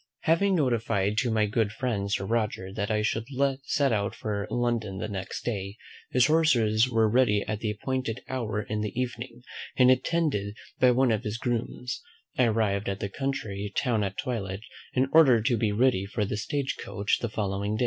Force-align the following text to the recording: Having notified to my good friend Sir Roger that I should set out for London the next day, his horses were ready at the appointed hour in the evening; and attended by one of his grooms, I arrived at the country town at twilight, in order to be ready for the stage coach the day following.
Having 0.21 0.55
notified 0.55 1.19
to 1.19 1.29
my 1.29 1.45
good 1.45 1.71
friend 1.71 2.11
Sir 2.11 2.25
Roger 2.25 2.73
that 2.73 2.89
I 2.89 3.03
should 3.03 3.27
set 3.65 3.91
out 3.93 4.15
for 4.15 4.47
London 4.49 4.97
the 4.97 5.07
next 5.07 5.43
day, 5.45 5.77
his 6.09 6.25
horses 6.25 6.89
were 6.89 7.07
ready 7.07 7.45
at 7.47 7.59
the 7.59 7.69
appointed 7.69 8.23
hour 8.27 8.63
in 8.63 8.81
the 8.81 8.99
evening; 8.99 9.43
and 9.77 9.91
attended 9.91 10.57
by 10.79 10.89
one 10.89 11.11
of 11.11 11.21
his 11.21 11.37
grooms, 11.37 12.01
I 12.35 12.45
arrived 12.45 12.89
at 12.89 12.99
the 12.99 13.09
country 13.09 13.71
town 13.77 14.03
at 14.03 14.17
twilight, 14.17 14.61
in 14.93 15.07
order 15.13 15.39
to 15.43 15.55
be 15.55 15.71
ready 15.71 16.07
for 16.07 16.25
the 16.25 16.35
stage 16.35 16.77
coach 16.83 17.19
the 17.19 17.27
day 17.27 17.35
following. 17.35 17.79